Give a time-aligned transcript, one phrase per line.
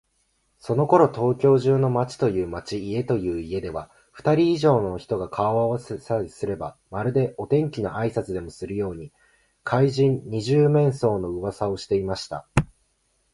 [0.57, 9.11] そのころ、東京中の町という町、家という家では、ふたり以上の人が顔をあわせさえすれば、まるでお天気のあいさつでもするように、
[9.63, 12.47] 怪人「二十面相」のうわさをしていました。